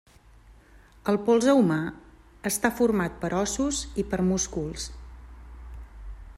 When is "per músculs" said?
4.15-4.91